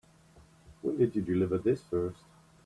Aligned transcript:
When 0.81 0.97
did 0.97 1.15
you 1.15 1.21
deliver 1.21 1.59
this 1.59 1.83
first? 1.83 2.23